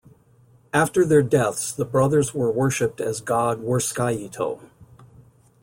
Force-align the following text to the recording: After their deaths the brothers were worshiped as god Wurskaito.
After 0.73 1.05
their 1.05 1.21
deaths 1.21 1.71
the 1.71 1.85
brothers 1.85 2.33
were 2.33 2.49
worshiped 2.51 2.99
as 2.99 3.21
god 3.21 3.61
Wurskaito. 3.61 4.59